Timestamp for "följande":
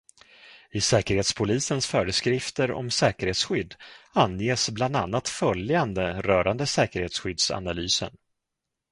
5.29-6.21